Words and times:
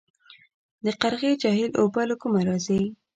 د 0.85 0.85
قرغې 1.01 1.31
جهیل 1.41 1.71
اوبه 1.81 2.01
له 2.09 2.15
کومه 2.21 2.41
راځي؟ 2.47 2.81